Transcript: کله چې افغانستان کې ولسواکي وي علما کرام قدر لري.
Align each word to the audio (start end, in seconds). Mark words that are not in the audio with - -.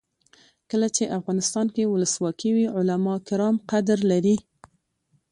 کله 0.69 0.87
چې 0.95 1.13
افغانستان 1.17 1.67
کې 1.75 1.83
ولسواکي 1.93 2.49
وي 2.55 2.65
علما 2.77 3.15
کرام 3.27 3.55
قدر 3.71 3.99
لري. 4.11 4.35